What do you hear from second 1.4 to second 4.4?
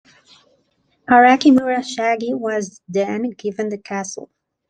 Murashige was then given the castle.